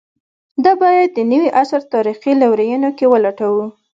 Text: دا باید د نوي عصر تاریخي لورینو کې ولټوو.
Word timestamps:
دا 0.63 0.71
باید 0.81 1.09
د 1.13 1.19
نوي 1.31 1.49
عصر 1.61 1.81
تاریخي 1.93 2.33
لورینو 2.41 2.89
کې 2.97 3.05
ولټوو. 3.13 3.65